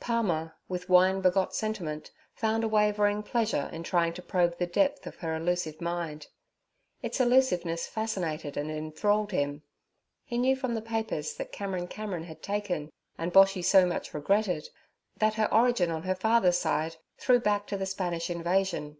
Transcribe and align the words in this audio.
Palmer, 0.00 0.56
with 0.68 0.88
wine 0.88 1.20
begot 1.20 1.54
sentiment, 1.54 2.10
found 2.34 2.64
a 2.64 2.68
wavering 2.68 3.22
pleasure 3.22 3.70
in 3.72 3.84
trying 3.84 4.12
to 4.14 4.22
probe 4.22 4.58
the 4.58 4.66
depth 4.66 5.06
of 5.06 5.14
her 5.18 5.36
elusive 5.36 5.80
mind; 5.80 6.26
its 7.00 7.20
elusiveness 7.20 7.86
fascinated 7.86 8.56
and 8.56 8.72
enthralled 8.72 9.30
him. 9.30 9.62
He 10.24 10.36
knew 10.36 10.56
from 10.56 10.74
the 10.74 10.82
papers 10.82 11.34
that 11.34 11.52
Cameron 11.52 11.86
Cameron 11.86 12.24
had 12.24 12.42
taken, 12.42 12.90
and 13.16 13.32
Boshy 13.32 13.62
so 13.64 13.86
much 13.86 14.12
regretted, 14.12 14.68
that 15.18 15.34
her 15.34 15.46
origin 15.54 15.92
on 15.92 16.02
her 16.02 16.16
father's 16.16 16.58
side 16.58 16.96
threw 17.16 17.38
back 17.38 17.68
to 17.68 17.76
the 17.76 17.86
Spanish 17.86 18.28
invasion. 18.30 18.96